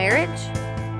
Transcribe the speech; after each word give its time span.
marriage, 0.00 0.40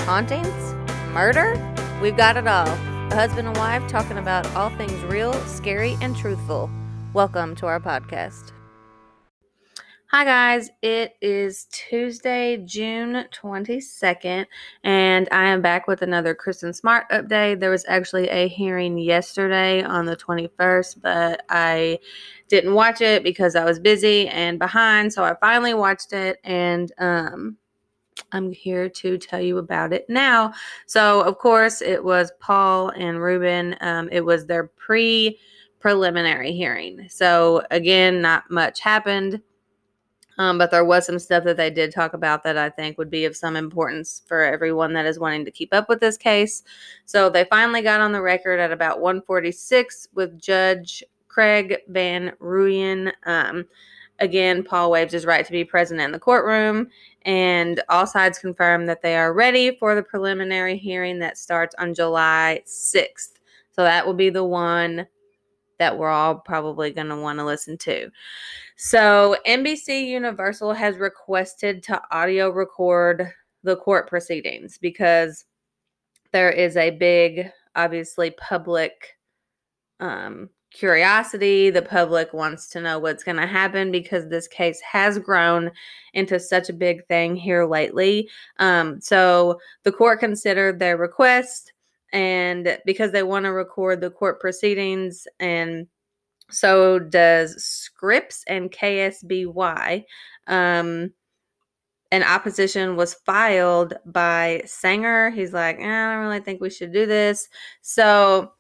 hauntings, 0.03 0.75
murder. 1.15 1.55
We've 2.03 2.19
got 2.19 2.37
it 2.37 2.47
all. 2.47 2.69
A 2.69 3.15
husband 3.15 3.49
and 3.49 3.57
wife 3.57 3.89
talking 3.89 4.19
about 4.19 4.45
all 4.55 4.69
things 4.77 4.93
real, 5.05 5.33
scary, 5.47 5.97
and 6.03 6.15
truthful. 6.15 6.69
Welcome 7.15 7.57
to 7.57 7.67
our 7.67 7.81
podcast. 7.81 8.53
Hi, 10.11 10.25
guys. 10.27 10.69
It 10.83 11.15
is 11.23 11.67
Tuesday, 11.73 12.59
June 12.59 13.25
22nd, 13.33 14.45
and 14.85 15.29
I 15.33 15.47
am 15.47 15.63
back 15.63 15.87
with 15.89 16.03
another 16.03 16.35
Kristen 16.35 16.75
Smart 16.75 17.09
update. 17.09 17.59
There 17.59 17.71
was 17.71 17.87
actually 17.89 18.29
a 18.29 18.49
hearing 18.49 18.99
yesterday 18.99 19.83
on 19.83 20.05
the 20.05 20.17
21st, 20.17 21.01
but 21.01 21.43
I 21.49 22.01
didn't 22.51 22.75
watch 22.75 23.01
it 23.01 23.25
because 23.25 23.57
I 23.57 23.65
was 23.65 23.79
busy 23.79 24.29
and 24.29 24.59
behind. 24.59 25.11
So 25.15 25.25
I 25.25 25.37
finally 25.41 25.73
watched 25.73 26.13
it, 26.13 26.39
and 26.45 26.93
um, 26.99 27.57
I'm 28.33 28.53
here 28.53 28.89
to 28.89 29.19
tell 29.19 29.41
you 29.41 29.59
about 29.59 29.93
it 29.93 30.09
now. 30.09 30.53
So, 30.87 31.23
of 31.23 31.39
course, 31.39 31.83
it 31.83 32.03
was 32.03 32.33
Paul 32.41 32.91
and 32.91 33.21
Ruben. 33.21 33.77
Um, 33.81 34.09
it 34.13 34.25
was 34.25 34.47
their 34.47 34.69
pre 34.69 35.39
preliminary 35.79 36.53
hearing. 36.53 37.09
So, 37.09 37.63
again, 37.71 38.21
not 38.21 38.51
much 38.51 38.81
happened 38.81 39.41
um, 40.41 40.57
but 40.57 40.71
there 40.71 40.87
was 40.87 41.05
some 41.05 41.19
stuff 41.19 41.45
that 41.45 41.59
they 41.59 41.69
did 41.69 41.93
talk 41.93 42.15
about 42.15 42.43
that 42.45 42.57
I 42.57 42.71
think 42.71 42.97
would 42.97 43.11
be 43.11 43.27
of 43.27 43.37
some 43.37 43.57
importance 43.57 44.23
for 44.27 44.43
everyone 44.43 44.95
that 44.95 45.05
is 45.05 45.19
wanting 45.19 45.45
to 45.45 45.51
keep 45.51 45.75
up 45.75 45.87
with 45.87 46.01
this 46.01 46.17
case. 46.17 46.63
So 47.05 47.29
they 47.29 47.45
finally 47.45 47.83
got 47.83 48.01
on 48.01 48.13
the 48.13 48.23
record 48.23 48.59
at 48.59 48.73
about 48.73 49.03
146 49.03 50.09
with 50.15 50.41
Judge 50.41 51.05
Craig 51.29 51.77
Van 51.89 52.33
Rooyen. 52.41 53.13
Um, 53.25 53.67
again, 54.21 54.63
Paul 54.63 54.91
waives 54.91 55.13
his 55.13 55.27
right 55.27 55.45
to 55.45 55.53
be 55.53 55.65
present 55.65 56.01
in 56.01 56.13
the 56.13 56.19
courtroom, 56.19 56.89
and 57.23 57.83
all 57.89 58.07
sides 58.07 58.39
confirm 58.39 58.87
that 58.87 59.03
they 59.03 59.17
are 59.17 59.33
ready 59.33 59.77
for 59.77 59.95
the 59.95 60.03
preliminary 60.03 60.77
hearing 60.77 61.19
that 61.19 61.39
starts 61.39 61.75
on 61.79 61.95
July 61.95 62.63
6th. 62.67 63.33
So 63.73 63.83
that 63.83 64.07
will 64.07 64.15
be 64.15 64.31
the 64.31 64.45
one 64.45 65.07
that 65.79 65.97
we're 65.97 66.11
all 66.11 66.37
probably 66.37 66.91
going 66.93 67.09
to 67.09 67.17
want 67.17 67.39
to 67.39 67.45
listen 67.45 67.79
to. 67.79 68.11
So, 68.77 69.37
NBC 69.47 70.07
Universal 70.07 70.75
has 70.75 70.97
requested 70.99 71.83
to 71.85 72.01
audio 72.11 72.51
record 72.51 73.33
the 73.63 73.77
court 73.77 74.09
proceedings 74.09 74.79
because 74.79 75.45
there 76.33 76.51
is 76.51 76.77
a 76.77 76.91
big, 76.91 77.51
obviously, 77.75 78.31
public 78.33 79.17
um, 80.01 80.51
curiosity. 80.71 81.71
The 81.71 81.83
public 81.83 82.33
wants 82.33 82.69
to 82.71 82.81
know 82.81 82.99
what's 82.99 83.25
going 83.25 83.37
to 83.37 83.47
happen 83.47 83.91
because 83.91 84.29
this 84.29 84.49
case 84.49 84.81
has 84.81 85.19
grown 85.19 85.71
into 86.15 86.39
such 86.39 86.69
a 86.69 86.75
big 86.75 87.07
thing 87.07 87.37
here 87.37 87.67
lately. 87.67 88.29
Um, 88.59 89.01
so, 89.01 89.61
the 89.85 89.93
court 89.93 90.21
considered 90.21 90.79
their 90.79 90.97
request 90.97 91.73
and 92.13 92.79
because 92.85 93.13
they 93.13 93.23
want 93.23 93.45
to 93.45 93.53
record 93.53 94.01
the 94.01 94.11
court 94.11 94.41
proceedings 94.41 95.29
and 95.39 95.87
so 96.51 96.99
does 96.99 97.63
Scripps 97.65 98.45
and 98.49 98.71
KSBY. 98.71 100.05
Um, 100.47 101.13
an 102.13 102.25
opposition 102.25 102.97
was 102.97 103.15
filed 103.15 103.95
by 104.05 104.63
Sanger. 104.67 105.31
He's 105.31 105.53
like, 105.53 105.79
eh, 105.79 105.83
I 105.83 106.15
don't 106.15 106.25
really 106.25 106.41
think 106.41 106.61
we 106.61 106.71
should 106.71 106.93
do 106.93 107.07
this. 107.07 107.49
So 107.83 108.53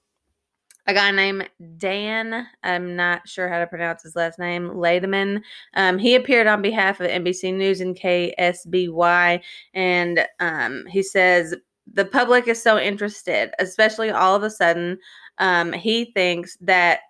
a 0.86 0.95
guy 0.95 1.11
named 1.11 1.48
Dan, 1.77 2.47
I'm 2.62 2.97
not 2.97 3.28
sure 3.28 3.48
how 3.48 3.59
to 3.59 3.67
pronounce 3.67 4.03
his 4.03 4.17
last 4.17 4.39
name, 4.39 4.70
Laidman. 4.70 5.42
Um, 5.75 5.98
he 5.98 6.14
appeared 6.14 6.47
on 6.47 6.62
behalf 6.62 7.00
of 7.00 7.09
NBC 7.09 7.55
News 7.55 7.81
and 7.81 7.97
KSBY, 7.97 9.42
and 9.75 10.27
um, 10.41 10.87
he 10.87 11.03
says 11.03 11.55
the 11.92 12.05
public 12.05 12.48
is 12.48 12.62
so 12.62 12.78
interested, 12.78 13.53
especially 13.59 14.11
all 14.11 14.34
of 14.34 14.42
a 14.42 14.50
sudden. 14.50 14.98
Um, 15.39 15.72
he 15.72 16.12
thinks 16.12 16.56
that 16.61 17.00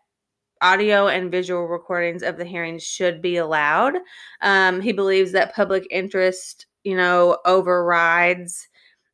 audio 0.63 1.09
and 1.09 1.31
visual 1.31 1.67
recordings 1.67 2.23
of 2.23 2.37
the 2.37 2.45
hearings 2.45 2.83
should 2.83 3.23
be 3.23 3.37
allowed. 3.37 3.95
Um, 4.43 4.81
he 4.81 4.93
believes 4.93 5.33
that 5.33 5.55
public 5.55 5.87
interest, 5.91 6.67
you 6.85 6.97
know, 6.97 7.39
overrides 7.45 8.69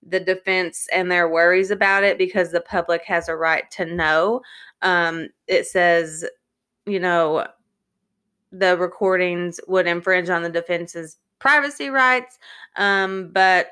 the 0.09 0.21
defense 0.21 0.89
and 0.93 1.11
their 1.11 1.28
worries 1.28 1.71
about 1.71 2.05
it 2.05 2.19
because 2.19 2.53
the 2.53 2.61
public 2.61 3.03
has 3.05 3.28
a 3.28 3.37
right 3.37 3.71
to 3.72 3.84
know. 3.84 4.41
Um, 4.83 5.28
it 5.47 5.67
says, 5.67 6.25
you 6.87 7.00
know, 7.00 7.47
the 8.53 8.77
recordings 8.78 9.61
would 9.67 9.87
infringe 9.87 10.31
on 10.31 10.43
the 10.43 10.50
defense's 10.50 11.19
privacy 11.39 11.91
rights, 11.91 12.39
um, 12.77 13.31
but 13.33 13.69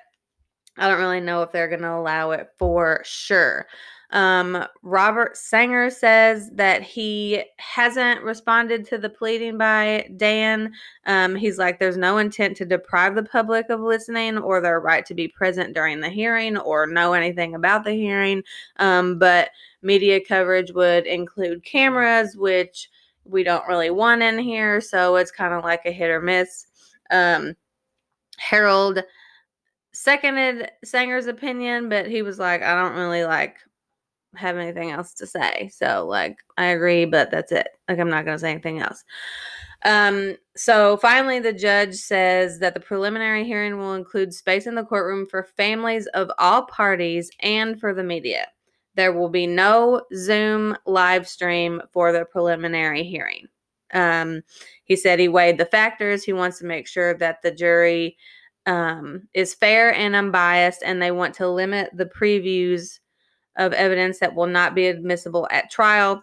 I 0.77 0.89
don't 0.89 0.99
really 0.99 1.21
know 1.21 1.43
if 1.43 1.53
they're 1.53 1.69
going 1.69 1.83
to 1.83 1.95
allow 1.95 2.33
it 2.33 2.49
for 2.59 3.01
sure. 3.05 3.67
Um, 4.15 4.65
Robert 4.83 5.37
Sanger 5.37 5.91
says 5.91 6.49
that 6.53 6.83
he 6.83 7.43
hasn't 7.59 8.23
responded 8.23 8.87
to 8.87 8.99
the 8.99 9.11
pleading 9.11 9.59
by 9.59 10.09
Dan. 10.17 10.73
Um, 11.07 11.35
he's 11.35 11.59
like, 11.59 11.81
there's 11.81 11.97
no 11.97 12.19
intent 12.19 12.57
to 12.59 12.65
deprive 12.65 13.17
the 13.17 13.25
public 13.25 13.69
of 13.71 13.81
listening 13.81 14.39
or 14.39 14.61
their 14.61 14.79
right 14.79 15.05
to 15.07 15.15
be 15.15 15.27
present 15.27 15.75
during 15.75 16.01
the 16.01 16.09
hearing 16.09 16.57
or 16.57 16.87
know 16.87 17.13
anything 17.13 17.57
about 17.57 17.83
the 17.83 17.93
hearing. 17.93 18.45
Um, 18.77 19.19
but 19.19 19.51
media 19.83 20.21
coverage 20.25 20.71
would 20.71 21.07
include 21.07 21.65
cameras, 21.65 22.37
which 22.37 22.89
we 23.25 23.43
don't 23.43 23.67
really 23.67 23.91
want 23.91 24.23
in 24.23 24.39
here. 24.39 24.81
So 24.81 25.17
it's 25.17 25.33
kind 25.33 25.53
of 25.53 25.65
like 25.65 25.83
a 25.87 25.91
hit 25.91 26.11
or 26.11 26.21
miss. 26.21 26.67
Um, 27.11 27.57
Harold 28.39 29.03
seconded 29.93 30.71
Sanger's 30.85 31.27
opinion, 31.27 31.89
but 31.89 32.07
he 32.07 32.23
was 32.23 32.39
like, 32.39 32.63
I 32.63 32.81
don't 32.81 32.97
really 32.97 33.25
like 33.25 33.57
have 34.37 34.57
anything 34.57 34.91
else 34.91 35.15
to 35.15 35.27
say. 35.27 35.71
So 35.73 36.07
like 36.07 36.37
I 36.57 36.67
agree, 36.67 37.05
but 37.05 37.31
that's 37.31 37.53
it. 37.53 37.69
Like 37.89 37.99
I'm 37.99 38.11
not 38.11 38.25
going 38.25 38.37
to 38.37 38.41
say 38.41 38.51
anything 38.51 38.81
else. 38.81 39.05
Um 39.85 40.37
so 40.57 40.97
finally 40.97 41.41
the 41.41 41.53
judge 41.53 41.95
says 41.95 42.59
that 42.61 42.75
the 42.75 42.81
preliminary 42.81 43.45
hearing 43.45 43.79
will 43.79 43.95
include 43.95 44.33
space 44.33 44.67
in 44.67 44.75
the 44.75 44.85
courtroom 44.85 45.27
for 45.27 45.43
families 45.43 46.07
of 46.09 46.31
all 46.39 46.67
parties 46.67 47.31
and 47.41 47.79
for 47.79 47.93
the 47.93 48.05
media. 48.05 48.47
There 48.95 49.13
will 49.13 49.29
be 49.29 49.47
no 49.47 50.03
Zoom 50.15 50.77
live 50.87 51.29
stream 51.29 51.83
for 51.93 52.13
the 52.13 52.25
preliminary 52.25 53.03
hearing. 53.03 53.47
Um, 53.93 54.43
he 54.85 54.97
said 54.97 55.19
he 55.19 55.29
weighed 55.29 55.59
the 55.59 55.67
factors. 55.67 56.25
He 56.25 56.33
wants 56.33 56.59
to 56.59 56.67
make 56.67 56.87
sure 56.87 57.15
that 57.15 57.43
the 57.43 57.51
jury 57.51 58.17
um, 58.67 59.29
is 59.35 59.55
fair 59.55 59.93
and 59.93 60.17
unbiased, 60.17 60.83
and 60.85 61.01
they 61.01 61.11
want 61.11 61.35
to 61.37 61.49
limit 61.49 61.91
the 61.95 62.07
previews 62.07 62.99
of 63.57 63.73
evidence 63.73 64.19
that 64.19 64.35
will 64.35 64.47
not 64.47 64.75
be 64.75 64.87
admissible 64.87 65.47
at 65.51 65.71
trial. 65.71 66.23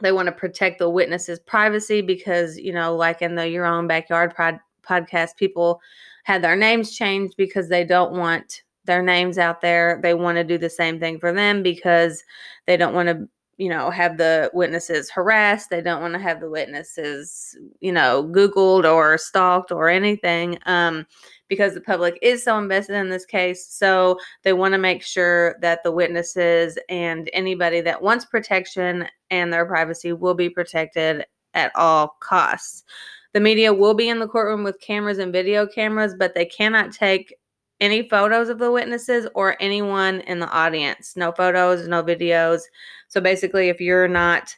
They 0.00 0.12
want 0.12 0.26
to 0.26 0.32
protect 0.32 0.78
the 0.78 0.90
witness's 0.90 1.38
privacy 1.38 2.00
because, 2.00 2.58
you 2.58 2.72
know, 2.72 2.96
like 2.96 3.22
in 3.22 3.34
the 3.34 3.48
Your 3.48 3.66
Own 3.66 3.86
Backyard 3.86 4.34
pod- 4.34 4.60
podcast, 4.82 5.36
people 5.36 5.80
had 6.24 6.42
their 6.42 6.56
names 6.56 6.96
changed 6.96 7.34
because 7.36 7.68
they 7.68 7.84
don't 7.84 8.12
want 8.12 8.62
their 8.86 9.02
names 9.02 9.38
out 9.38 9.60
there. 9.60 10.00
They 10.02 10.14
want 10.14 10.36
to 10.36 10.44
do 10.44 10.58
the 10.58 10.70
same 10.70 10.98
thing 10.98 11.18
for 11.18 11.32
them 11.32 11.62
because 11.62 12.24
they 12.66 12.76
don't 12.76 12.94
want 12.94 13.08
to, 13.08 13.28
you 13.56 13.68
know, 13.68 13.90
have 13.90 14.16
the 14.16 14.50
witnesses 14.52 15.10
harassed. 15.10 15.70
They 15.70 15.80
don't 15.80 16.02
want 16.02 16.14
to 16.14 16.20
have 16.20 16.40
the 16.40 16.50
witnesses, 16.50 17.56
you 17.80 17.92
know, 17.92 18.24
Googled 18.24 18.90
or 18.90 19.16
stalked 19.16 19.70
or 19.70 19.88
anything. 19.88 20.58
Um, 20.66 21.06
because 21.48 21.74
the 21.74 21.80
public 21.80 22.18
is 22.22 22.42
so 22.42 22.58
invested 22.58 22.96
in 22.96 23.10
this 23.10 23.26
case. 23.26 23.66
So 23.66 24.18
they 24.42 24.52
want 24.52 24.72
to 24.72 24.78
make 24.78 25.02
sure 25.02 25.56
that 25.60 25.82
the 25.82 25.92
witnesses 25.92 26.78
and 26.88 27.28
anybody 27.32 27.80
that 27.82 28.02
wants 28.02 28.24
protection 28.24 29.06
and 29.30 29.52
their 29.52 29.66
privacy 29.66 30.12
will 30.12 30.34
be 30.34 30.48
protected 30.48 31.24
at 31.54 31.72
all 31.76 32.16
costs. 32.20 32.84
The 33.32 33.40
media 33.40 33.72
will 33.74 33.94
be 33.94 34.08
in 34.08 34.20
the 34.20 34.28
courtroom 34.28 34.62
with 34.62 34.80
cameras 34.80 35.18
and 35.18 35.32
video 35.32 35.66
cameras, 35.66 36.14
but 36.18 36.34
they 36.34 36.46
cannot 36.46 36.92
take 36.92 37.34
any 37.80 38.08
photos 38.08 38.48
of 38.48 38.58
the 38.58 38.70
witnesses 38.70 39.26
or 39.34 39.56
anyone 39.60 40.20
in 40.22 40.38
the 40.38 40.48
audience. 40.50 41.16
No 41.16 41.32
photos, 41.32 41.88
no 41.88 42.02
videos. 42.02 42.62
So 43.08 43.20
basically, 43.20 43.68
if 43.68 43.80
you're 43.80 44.08
not 44.08 44.54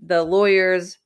the 0.00 0.22
lawyers, 0.22 0.98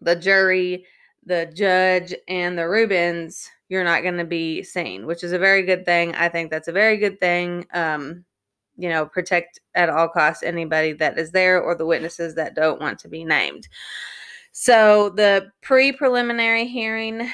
the 0.00 0.14
jury, 0.14 0.86
the 1.26 1.50
judge, 1.54 2.14
and 2.28 2.56
the 2.56 2.68
Rubens, 2.68 3.50
you're 3.68 3.84
not 3.84 4.02
going 4.02 4.18
to 4.18 4.24
be 4.24 4.62
sane, 4.62 5.06
which 5.06 5.24
is 5.24 5.32
a 5.32 5.38
very 5.38 5.62
good 5.62 5.84
thing. 5.84 6.14
I 6.14 6.28
think 6.28 6.50
that's 6.50 6.68
a 6.68 6.72
very 6.72 6.96
good 6.96 7.18
thing. 7.18 7.66
Um, 7.72 8.24
you 8.76 8.88
know, 8.88 9.06
protect 9.06 9.60
at 9.74 9.88
all 9.88 10.08
costs 10.08 10.42
anybody 10.42 10.92
that 10.94 11.18
is 11.18 11.30
there 11.30 11.62
or 11.62 11.74
the 11.74 11.86
witnesses 11.86 12.34
that 12.34 12.56
don't 12.56 12.80
want 12.80 12.98
to 13.00 13.08
be 13.08 13.24
named. 13.24 13.68
So 14.52 15.10
the 15.10 15.50
pre 15.62 15.92
preliminary 15.92 16.66
hearing, 16.66 17.30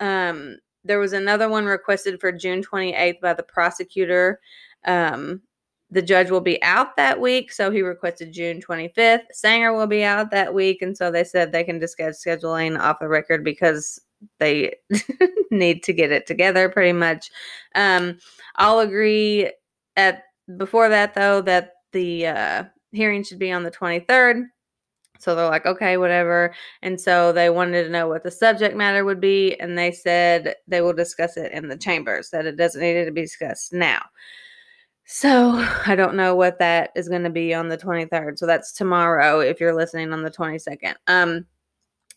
um, 0.00 0.56
there 0.84 0.98
was 0.98 1.12
another 1.12 1.48
one 1.48 1.64
requested 1.64 2.20
for 2.20 2.32
June 2.32 2.62
28th 2.62 3.20
by 3.20 3.34
the 3.34 3.42
prosecutor. 3.42 4.40
Um, 4.84 5.42
the 5.90 6.02
judge 6.02 6.30
will 6.30 6.40
be 6.40 6.62
out 6.62 6.96
that 6.96 7.20
week, 7.20 7.52
so 7.52 7.70
he 7.70 7.82
requested 7.82 8.32
June 8.32 8.60
25th. 8.60 9.22
Sanger 9.32 9.72
will 9.72 9.86
be 9.86 10.02
out 10.02 10.30
that 10.32 10.52
week, 10.52 10.82
and 10.82 10.96
so 10.96 11.10
they 11.10 11.24
said 11.24 11.52
they 11.52 11.64
can 11.64 11.78
discuss 11.78 12.22
scheduling 12.24 12.78
off 12.78 12.98
the 13.00 13.08
record 13.08 13.44
because 13.44 14.00
they 14.38 14.74
need 15.50 15.82
to 15.84 15.92
get 15.92 16.12
it 16.12 16.26
together 16.26 16.68
pretty 16.68 16.92
much. 16.92 17.30
Um, 17.74 18.18
I'll 18.56 18.80
agree 18.80 19.50
at 19.96 20.24
before 20.56 20.88
that 20.88 21.14
though 21.14 21.40
that 21.42 21.72
the 21.92 22.26
uh, 22.26 22.64
hearing 22.92 23.24
should 23.24 23.38
be 23.38 23.52
on 23.52 23.62
the 23.62 23.70
23rd. 23.70 24.44
So 25.18 25.34
they're 25.34 25.46
like, 25.46 25.64
okay, 25.64 25.96
whatever. 25.96 26.54
And 26.82 27.00
so 27.00 27.32
they 27.32 27.48
wanted 27.48 27.84
to 27.84 27.88
know 27.90 28.08
what 28.08 28.24
the 28.24 28.30
subject 28.30 28.76
matter 28.76 29.04
would 29.04 29.20
be. 29.20 29.58
And 29.60 29.78
they 29.78 29.90
said 29.90 30.56
they 30.66 30.80
will 30.80 30.92
discuss 30.92 31.36
it 31.36 31.52
in 31.52 31.68
the 31.68 31.78
chambers, 31.78 32.30
that 32.30 32.46
it 32.46 32.56
doesn't 32.56 32.80
need 32.80 33.04
to 33.04 33.12
be 33.12 33.22
discussed 33.22 33.72
now. 33.72 34.02
So 35.06 35.52
I 35.86 35.94
don't 35.96 36.16
know 36.16 36.34
what 36.34 36.58
that 36.58 36.90
is 36.94 37.08
going 37.08 37.24
to 37.24 37.30
be 37.30 37.54
on 37.54 37.68
the 37.68 37.78
23rd. 37.78 38.38
So 38.38 38.46
that's 38.46 38.72
tomorrow 38.72 39.40
if 39.40 39.60
you're 39.60 39.74
listening 39.74 40.12
on 40.12 40.22
the 40.22 40.30
22nd. 40.30 40.94
Um, 41.06 41.46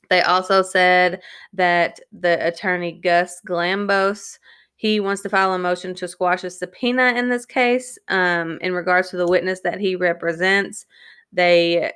they 0.10 0.22
also 0.22 0.62
said 0.62 1.22
that 1.54 2.00
the 2.12 2.46
attorney 2.46 2.94
Gus 2.94 3.42
Glambos 3.48 4.38
he 4.78 5.00
wants 5.00 5.24
to 5.24 5.30
file 5.30 5.54
a 5.54 5.60
motion 5.60 5.96
to 5.96 6.08
squash 6.08 6.44
a 6.44 6.52
subpoena 6.52 7.14
in 7.18 7.30
this 7.30 7.48
case 7.48 7.98
um, 8.10 8.60
in 8.62 8.74
regards 8.74 9.10
to 9.10 9.18
the 9.18 9.28
witness 9.28 9.62
that 9.62 9.80
he 9.80 9.96
represents. 9.96 10.86
They 11.34 11.92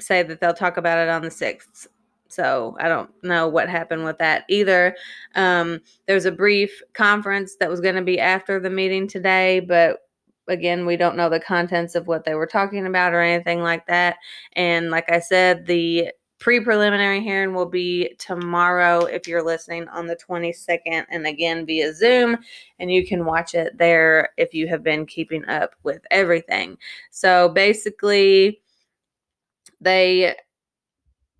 say 0.00 0.24
that 0.24 0.40
they'll 0.40 0.52
talk 0.52 0.76
about 0.76 0.98
it 0.98 1.08
on 1.08 1.22
the 1.22 1.28
6th. 1.28 1.86
So 2.28 2.76
I 2.80 2.88
don't 2.88 3.10
know 3.22 3.48
what 3.48 3.68
happened 3.68 4.04
with 4.04 4.18
that 4.18 4.44
either. 4.48 4.96
Um, 5.36 5.80
there 6.06 6.16
was 6.16 6.26
a 6.26 6.32
brief 6.32 6.82
conference 6.94 7.56
that 7.60 7.70
was 7.70 7.80
going 7.80 7.94
to 7.94 8.02
be 8.02 8.18
after 8.18 8.58
the 8.58 8.70
meeting 8.70 9.06
today, 9.06 9.60
but 9.60 10.00
again, 10.48 10.86
we 10.86 10.96
don't 10.96 11.16
know 11.16 11.28
the 11.28 11.38
contents 11.38 11.94
of 11.94 12.08
what 12.08 12.24
they 12.24 12.34
were 12.34 12.46
talking 12.46 12.86
about 12.86 13.14
or 13.14 13.20
anything 13.20 13.60
like 13.60 13.86
that. 13.86 14.16
And 14.54 14.90
like 14.90 15.10
I 15.10 15.20
said, 15.20 15.66
the 15.66 16.10
pre 16.40 16.58
preliminary 16.58 17.20
hearing 17.20 17.54
will 17.54 17.66
be 17.66 18.16
tomorrow 18.18 19.04
if 19.04 19.28
you're 19.28 19.44
listening 19.44 19.86
on 19.88 20.06
the 20.06 20.16
22nd 20.16 21.04
and 21.10 21.26
again 21.26 21.64
via 21.64 21.94
Zoom. 21.94 22.38
And 22.80 22.90
you 22.90 23.06
can 23.06 23.24
watch 23.24 23.54
it 23.54 23.78
there 23.78 24.30
if 24.38 24.52
you 24.52 24.66
have 24.66 24.82
been 24.82 25.06
keeping 25.06 25.44
up 25.46 25.76
with 25.84 26.00
everything. 26.10 26.78
So 27.10 27.50
basically, 27.50 28.62
they 29.80 30.34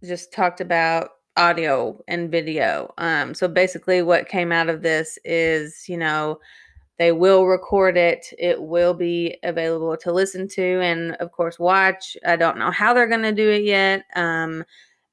just 0.05 0.32
talked 0.32 0.61
about 0.61 1.11
audio 1.37 2.03
and 2.06 2.31
video. 2.31 2.93
Um, 2.99 3.35
so 3.35 3.49
basically, 3.49 4.03
what 4.03 4.29
came 4.29 4.53
out 4.53 4.69
of 4.69 4.82
this 4.82 5.19
is, 5.25 5.88
you 5.88 5.96
know, 5.96 6.38
they 6.99 7.12
will 7.12 7.46
record 7.46 7.96
it. 7.96 8.26
It 8.38 8.61
will 8.62 8.93
be 8.93 9.38
available 9.43 9.96
to 9.96 10.12
listen 10.12 10.46
to 10.49 10.82
and, 10.82 11.12
of 11.12 11.32
course, 11.32 11.58
watch. 11.58 12.14
I 12.26 12.37
don't 12.37 12.58
know 12.58 12.70
how 12.70 12.93
they're 12.93 13.08
going 13.08 13.23
to 13.23 13.32
do 13.32 13.49
it 13.49 13.64
yet. 13.64 14.05
Um, 14.14 14.64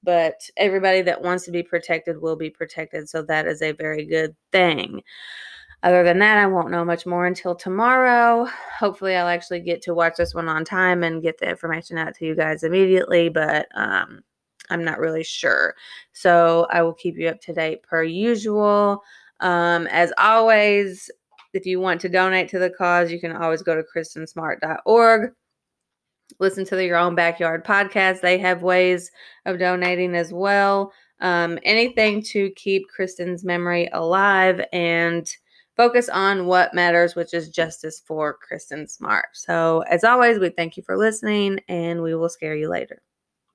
but 0.07 0.49
everybody 0.55 1.01
that 1.01 1.21
wants 1.21 1.43
to 1.43 1.51
be 1.51 1.61
protected 1.61 2.21
will 2.21 2.37
be 2.37 2.49
protected. 2.49 3.09
So 3.09 3.21
that 3.23 3.45
is 3.45 3.61
a 3.61 3.73
very 3.73 4.05
good 4.05 4.33
thing. 4.53 5.03
Other 5.83 6.01
than 6.01 6.19
that, 6.19 6.37
I 6.37 6.47
won't 6.47 6.71
know 6.71 6.85
much 6.85 7.05
more 7.05 7.25
until 7.25 7.53
tomorrow. 7.53 8.47
Hopefully, 8.79 9.15
I'll 9.17 9.27
actually 9.27 9.59
get 9.59 9.81
to 9.81 9.93
watch 9.93 10.13
this 10.15 10.33
one 10.33 10.47
on 10.47 10.63
time 10.63 11.03
and 11.03 11.21
get 11.21 11.37
the 11.39 11.49
information 11.49 11.97
out 11.97 12.15
to 12.15 12.25
you 12.25 12.35
guys 12.35 12.63
immediately, 12.63 13.27
but 13.27 13.67
um, 13.75 14.21
I'm 14.69 14.85
not 14.85 14.99
really 14.99 15.25
sure. 15.25 15.75
So 16.13 16.67
I 16.71 16.83
will 16.83 16.93
keep 16.93 17.17
you 17.17 17.27
up 17.27 17.41
to 17.41 17.53
date 17.53 17.83
per 17.83 18.01
usual. 18.01 19.03
Um, 19.41 19.87
as 19.87 20.13
always, 20.17 21.11
if 21.53 21.65
you 21.65 21.81
want 21.81 21.99
to 22.01 22.09
donate 22.09 22.47
to 22.51 22.59
the 22.59 22.69
cause, 22.69 23.11
you 23.11 23.19
can 23.19 23.35
always 23.35 23.61
go 23.61 23.75
to 23.75 23.83
kristensmart.org 23.83 25.33
listen 26.39 26.65
to 26.65 26.75
the 26.75 26.85
Your 26.85 26.97
Own 26.97 27.15
Backyard 27.15 27.65
podcast. 27.65 28.21
They 28.21 28.37
have 28.39 28.61
ways 28.61 29.11
of 29.45 29.59
donating 29.59 30.15
as 30.15 30.33
well. 30.33 30.93
Um, 31.19 31.57
anything 31.63 32.21
to 32.23 32.51
keep 32.51 32.87
Kristen's 32.89 33.43
memory 33.43 33.89
alive 33.93 34.63
and 34.71 35.27
focus 35.75 36.09
on 36.09 36.45
what 36.45 36.73
matters, 36.73 37.15
which 37.15 37.33
is 37.33 37.49
justice 37.49 38.01
for 38.05 38.33
Kristen 38.35 38.87
Smart. 38.87 39.27
So, 39.33 39.83
as 39.89 40.03
always, 40.03 40.39
we 40.39 40.49
thank 40.49 40.77
you 40.77 40.83
for 40.83 40.97
listening 40.97 41.59
and 41.67 42.01
we 42.01 42.15
will 42.15 42.29
scare 42.29 42.55
you 42.55 42.69
later. 42.69 43.01